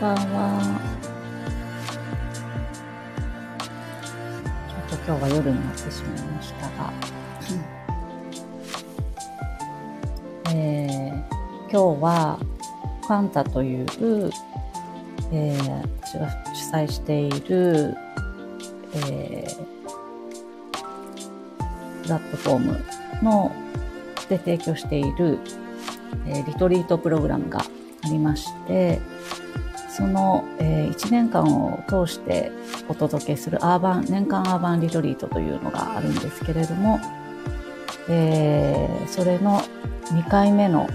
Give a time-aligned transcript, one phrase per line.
[0.00, 0.80] ばんは。
[4.88, 6.90] ちょっと今日は夜になってしまいましたが、
[10.54, 11.12] えー、
[11.70, 12.38] 今日は
[13.02, 13.86] ファンタという、
[15.32, 17.94] えー、私が主催している、
[18.94, 19.56] えー、
[22.04, 22.80] プラットフォーム
[23.22, 23.52] の
[24.30, 25.40] で提供している、
[26.26, 28.98] えー、リトリートプログラムがありまして、
[30.00, 32.50] その、えー、1年間を通して
[32.88, 36.98] お届けするアーバン、年間アーバンリトリートというのがあるんですけれども、
[38.08, 39.60] えー、それの
[40.06, 40.88] 2回目の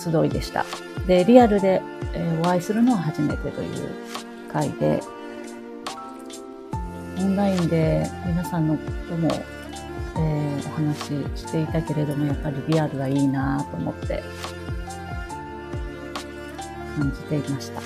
[0.00, 0.66] 集いでした。
[1.06, 1.80] で、リアルで、
[2.12, 3.88] えー、お会いするのは初めてという
[4.52, 5.00] 回で、
[7.18, 9.30] オンラインで皆さんのことも、
[10.16, 14.24] えー、お話ししていたけれども、やっぱりリアルがいいなと思って
[17.00, 17.80] 感じていました。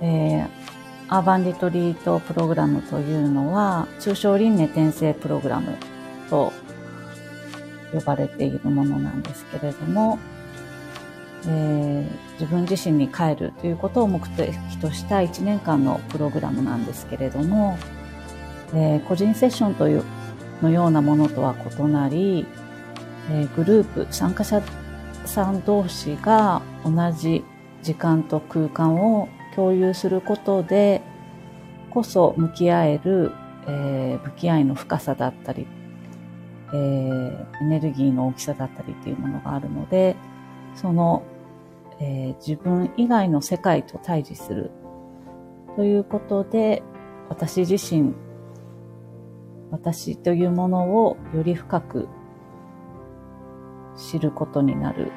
[0.00, 0.48] えー、
[1.08, 5.76] アーバンリトリートプログラムというのは、通称輪廻転生プログラム
[6.30, 6.52] と
[7.92, 10.20] 呼ばれているものなんですけれども、
[11.46, 17.76] えー、自分自身に帰るということを目的とした1年間のプログラムなんですけれども、
[18.74, 20.04] えー、個人セッションという
[20.62, 22.46] のようなものとは異なり、
[23.30, 24.62] えー、グループ、参加者
[25.28, 27.44] さん同士が同じ
[27.82, 31.02] 時間と空間を共有することで
[31.90, 33.32] こそ向き合える、
[33.66, 35.66] えー、向き合いの深さだったり、
[36.72, 40.16] えー、エネルギーの大きさだったりっていうものがあるので、
[40.74, 41.22] その、
[42.00, 44.70] えー、自分以外の世界と対峙する
[45.76, 46.82] ということで、
[47.28, 48.14] 私自身、
[49.70, 52.08] 私というものをより深く
[53.96, 55.10] 知ることになる。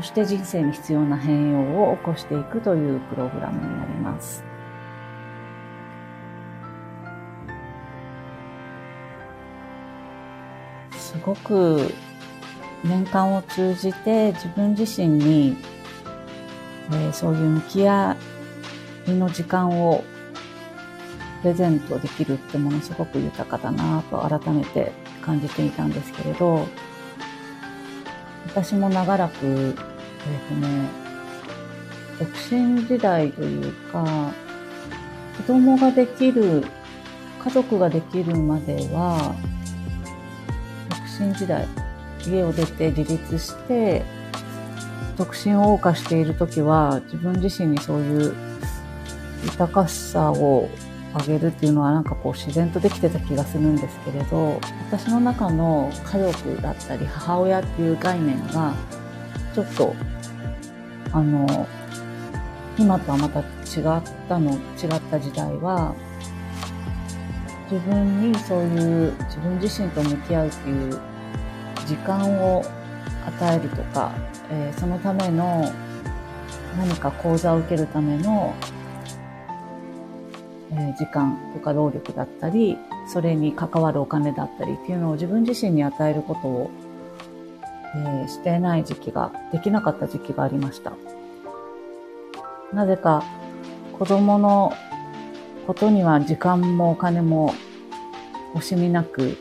[0.00, 4.42] そして人生に必要な変容を起こしていくというプログラムになります。
[10.92, 11.92] すごく
[12.82, 15.58] 年間を通じて自分自身に、
[16.92, 18.16] えー、そういう向き合
[19.06, 20.02] いの時間を
[21.42, 26.66] プレゼントできるってものすごく豊かだなと改めて感じていたんですけれど、
[28.46, 29.76] 私も長らく、
[30.26, 30.88] えっ、ー、とね、
[32.18, 34.32] 独身時代というか、
[35.36, 36.64] 子供ができる、
[37.42, 39.34] 家族ができるまでは、
[40.90, 41.66] 独身時代、
[42.26, 44.02] 家を出て自立して、
[45.16, 48.34] 独身を謳歌している時は、自分自身にそういう
[49.44, 50.68] 豊かさを
[51.12, 54.60] あげるっていうのはなんかこう自然とできてた気がするんですけれど
[54.90, 58.74] 私の中の家族だったり母親っていう概念が
[59.54, 59.94] ちょっと
[61.12, 61.66] あの
[62.78, 65.94] 今とはまた違ったの違った時代は
[67.70, 71.00] 自分にそういう自分自身と向き合うっていう
[71.86, 72.64] 時間を
[73.26, 74.12] 与えるとか、
[74.50, 75.72] えー、そのための
[76.76, 78.54] 何か講座を受けるための
[80.72, 86.70] え時間とか労力だったり、それに関わるお金だったりっていうのを自分自身に与えることを、
[87.94, 90.92] えー、してない時期が、できなかった時期がありました。
[92.72, 93.24] なぜか
[93.98, 94.72] 子供の
[95.66, 97.52] ことには時間もお金も
[98.54, 99.36] 惜しみなく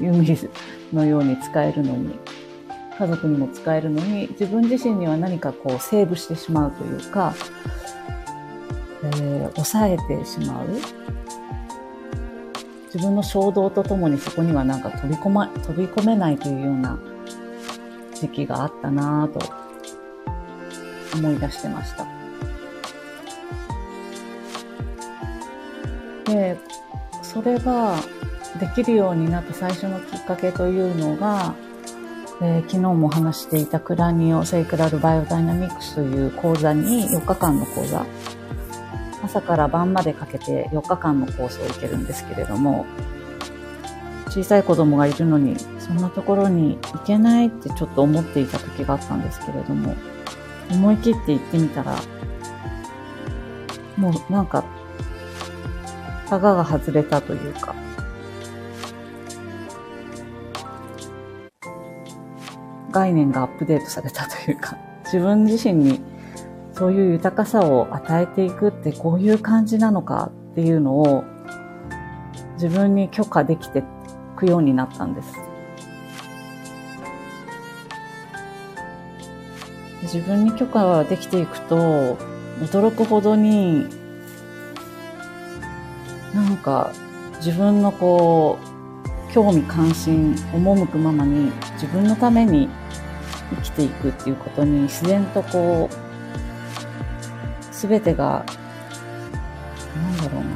[0.00, 0.50] 湯水
[0.92, 2.18] のように使えるのに、
[2.98, 7.34] 家族にも使えるのに、自分自身には何かこうセーブしてしまうというか、
[9.02, 10.68] えー、抑えてしまう。
[12.94, 16.96] 自分の衝動とともにそこにはなんか飛び込ま、飛び込めないというような
[18.14, 19.40] 時期があったなぁと
[21.16, 22.06] 思い出してました。
[26.24, 26.56] で、
[27.22, 27.96] それが
[28.58, 31.54] できるようになった最初のきっかけというのが、
[32.40, 38.04] えー、昨日も話していたクラニオセイクラルバイオダイナミクスという講座に4日間の講座
[39.24, 42.86] 朝から晩までかけて4日間のコースを受けるんですけれども、
[44.28, 49.94] 小さい子供がいるのに、そんなところに行けないってちょっと思っていた時があったんですけれども、
[50.70, 51.98] 思い切って行ってみたら、
[53.98, 54.64] もうなんか、
[56.26, 57.74] タガが外れたというか、
[62.90, 66.00] 概念がアップデートされたというか、自分自身に
[66.72, 71.24] そういう豊かさを与えていくってこういう感じなのかっていうのを
[72.54, 73.82] 自分に許可できてい
[74.36, 75.53] くようになったんです。
[80.04, 82.18] 自分に許可ができていくと、
[82.60, 83.86] 驚くほどに、
[86.34, 86.92] なんか
[87.36, 88.58] 自分のこ
[89.28, 92.68] う、興味関心、赴くままに自分のために
[93.56, 95.94] 生きていくっていうことに自然とこう、
[97.74, 98.44] すべてが、
[99.96, 100.50] なんだろうな、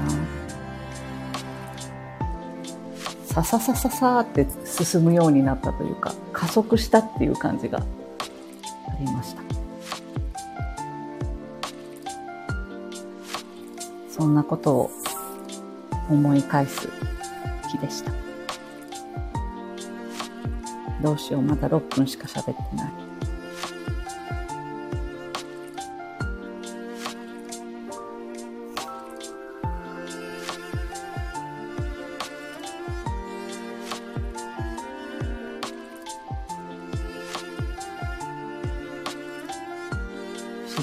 [3.25, 7.83] さささささって進むようになったというか、加速したっていう感じが。
[8.99, 9.43] りました。
[14.11, 14.91] そんなことを
[16.11, 16.89] 思い返す
[17.71, 18.13] 日でした。
[21.03, 22.98] どうしよう、まだ6分しか喋ってない。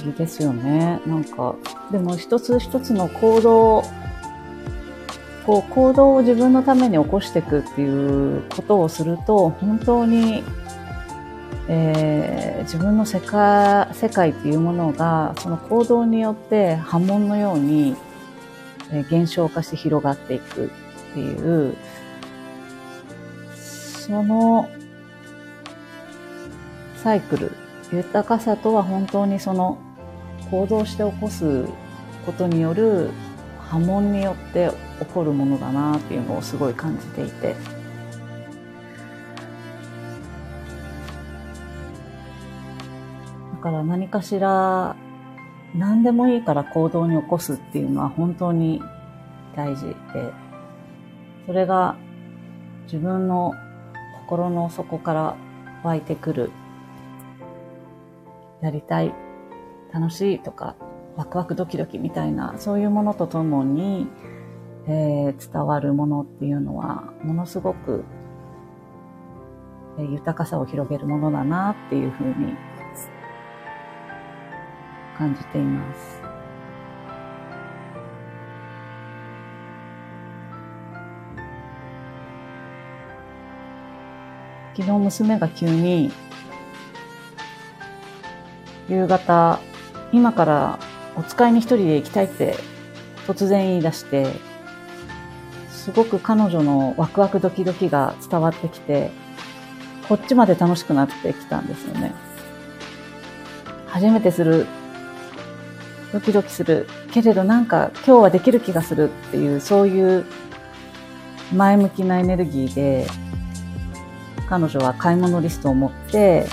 [0.06, 1.02] 議ですよね。
[1.06, 1.56] なんか、
[1.92, 3.84] でも一つ一つの行動、
[5.46, 10.44] こう行動を自分のために起こしていくっていうことをすると、本当に、
[11.68, 17.96] えー、自分の世界、世界っていうものが、その行動によって波紋のように、
[18.92, 20.70] えー、減少化して広がっていくっ
[21.14, 21.76] ていう、
[23.56, 24.70] その
[26.98, 27.52] サイクル、
[27.92, 29.78] 豊かさとは本当にその
[30.52, 31.66] 行動して起こす
[32.26, 33.12] ことによる
[33.60, 37.56] 波紋によって起こるものだなっていうのをすごい感じていて。
[43.54, 44.96] だから何かしら
[45.74, 48.80] 何でもいいから行動に起こすっていうのは本当に
[49.56, 49.96] 大事で、
[51.48, 51.96] それが
[52.84, 53.54] 自分の
[54.22, 55.36] 心の底から
[55.84, 56.52] 湧いてくる、
[58.62, 59.12] やりたい
[59.96, 60.76] 楽しいとか、
[61.16, 64.08] ワクワクドキドキみたいな、そういうものとともに、
[64.88, 68.04] えー、伝わるものっていうのは、ものすごく、
[69.98, 72.56] えー、豊かさを広げるものだなっていうふうに
[75.18, 76.22] 感じています。
[84.76, 86.12] 昨日娘が急に
[88.90, 89.62] 夕方
[90.16, 90.80] 今から
[91.18, 92.56] お使いに一人で行きたいって
[93.28, 94.28] 突然言い出して、
[95.70, 99.12] すごく彼女のワクワクドキドキが伝わってきて、
[100.08, 102.14] こっちまで楽しくなってきたんですよね。
[103.88, 104.68] 初めてする、
[106.14, 110.26] ドキドキする、けれどなんか今日はできる気がするっていう、そういう
[111.54, 113.06] 前向きなエネルギーで、
[114.48, 116.48] 彼女は買い物リストを持って、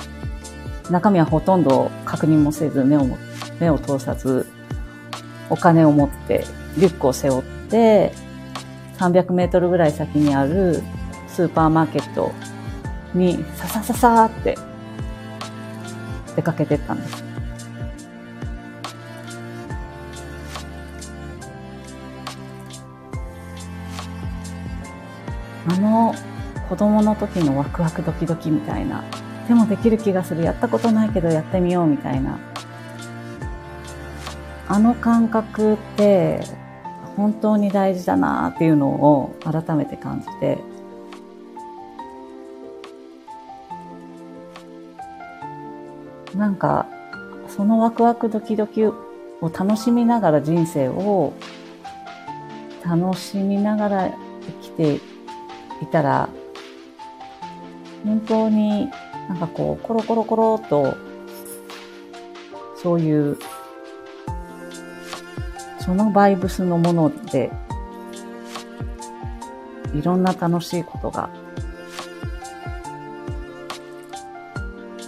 [0.90, 4.46] 中身はほとんど確認もせず目を持って目を通さず、
[5.50, 6.44] お金を持って、
[6.76, 8.12] リュックを背負って、
[8.98, 10.82] 300メートルぐらい先にある
[11.28, 12.32] スーパーマーケット
[13.14, 14.56] にささささって
[16.36, 17.24] 出かけてったんです。
[25.68, 26.14] あの
[26.68, 29.04] 子供の時のワクワクドキドキみたいな、
[29.46, 32.38] でもできる気がする、やったことないけどやってみようみたいな、
[34.72, 36.40] あの感覚って
[37.14, 40.56] 本当に大事だなっていうのを改めて感じて、
[46.34, 46.86] なんか、
[47.48, 48.94] そのワクワクドキドキを
[49.42, 51.34] 楽しみながら人生を
[52.82, 54.94] 楽しみながら生きて
[55.82, 56.30] いたら、
[58.06, 58.90] 本当に
[59.28, 60.96] なんかこう、コロコロコロと、
[62.82, 63.36] そういう
[65.84, 67.50] そのバイブスのもので、
[69.92, 71.28] いろんな楽しいことが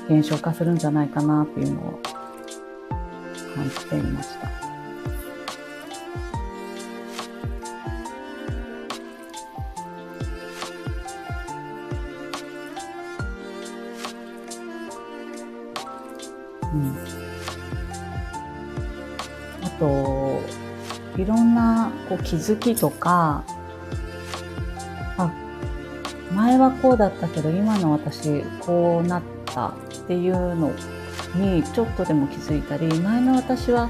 [0.09, 2.00] 減少化するんじゃないかなっていうのを
[3.54, 4.50] 感じていました。
[16.73, 16.97] うん。
[19.62, 20.24] あと、
[21.16, 23.44] いろんなこう気づきとか、
[25.16, 25.30] あ、
[26.33, 29.73] 前はこうだったけど今の私こうなったっ
[30.06, 30.73] ていうの
[31.37, 33.88] にちょっとでも気づいたり、前の私は、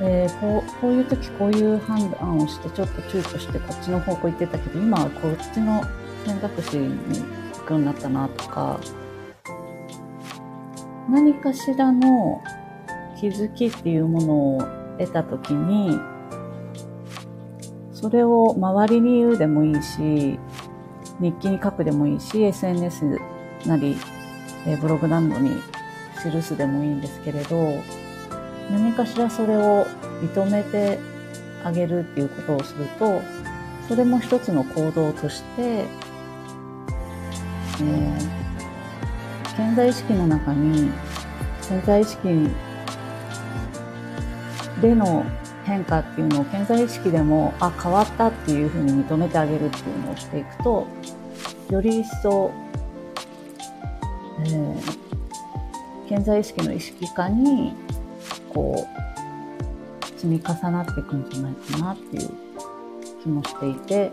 [0.00, 5.84] えー、こうこういう時こういう判断をしてちょっと躊躇してこっちの方向行ってたけど今はこっちの
[6.26, 7.22] 選択肢に
[7.52, 8.80] 行くようになったなとか、
[11.08, 12.42] 何かしらの
[13.20, 14.62] 気づきっていうものを
[14.98, 15.96] 得たときに、
[18.04, 20.38] それを周りに言うでもいいし、
[21.20, 23.18] 日記に書くでもいいし、SNS
[23.64, 23.96] なり、
[24.66, 25.62] えブログなどに
[26.22, 27.82] 記すでもいいんですけれど、
[28.70, 29.86] 何かしらそれを
[30.20, 30.98] 認めて
[31.64, 33.22] あげるっていうことをすると、
[33.88, 40.90] それも一つの行動として、えー、潜在意識の中に、
[41.62, 42.50] 潜在意識
[44.82, 45.24] での
[45.64, 50.86] 変化っていうのを健在意識でも、あ、変わったっていうふうに認めてあげるっていうのをしていくと、
[51.70, 52.50] より一層、
[54.40, 57.72] えー、健在意識の意識化に、
[58.52, 62.30] こう、積み重なっていくんじゃないかなっていう
[63.22, 64.12] 気もしていて、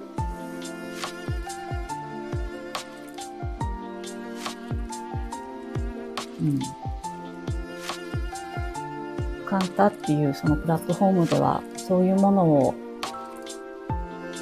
[9.52, 12.74] カンタっていうそのプラットフォームでは、そういうものを、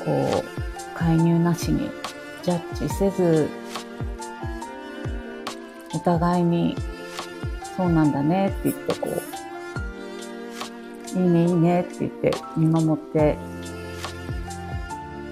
[0.06, 1.90] こう、介入なしに
[2.44, 3.50] ジャッジせず、
[5.96, 6.76] お互いに、
[7.76, 9.10] そうなんだねって言ってこ
[11.16, 13.36] う、いいねいいねって言って見守って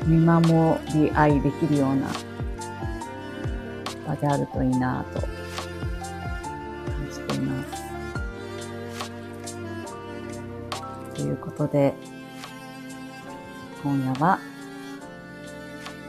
[0.07, 2.07] 見守り合いできるような
[4.07, 5.36] 場であるといいなと。
[11.17, 11.95] ということで、
[13.81, 14.37] 今夜は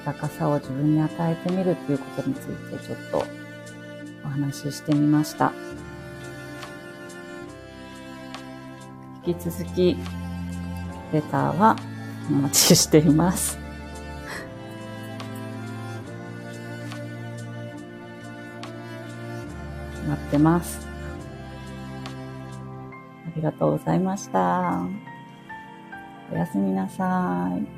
[0.05, 3.25] 高さを自分に与えてみるっていうことについてちょっと
[4.23, 5.51] お話ししてみました。
[9.27, 9.97] 引き続き、
[11.13, 11.75] レターは
[12.29, 13.57] お待ちしています。
[20.07, 20.88] 待ってます。
[23.39, 24.85] ありがとうございました。
[26.33, 27.78] おやすみなさい。